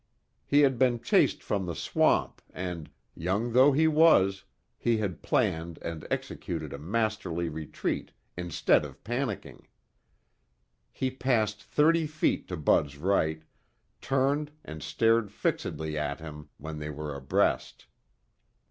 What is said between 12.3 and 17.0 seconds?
to Bud's right, turned and stared fixedly at him when they